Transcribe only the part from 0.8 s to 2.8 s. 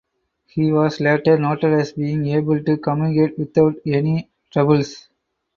later noted as being able to